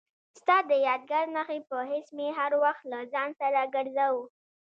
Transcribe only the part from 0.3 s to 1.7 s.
ستا د یادګار نښې